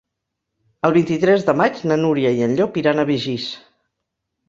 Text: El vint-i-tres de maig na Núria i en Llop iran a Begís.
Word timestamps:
El 0.89 0.95
vint-i-tres 0.95 1.45
de 1.51 1.55
maig 1.63 1.79
na 1.93 2.01
Núria 2.01 2.35
i 2.41 2.45
en 2.49 2.59
Llop 2.59 2.83
iran 2.85 3.07
a 3.07 3.09
Begís. 3.15 3.51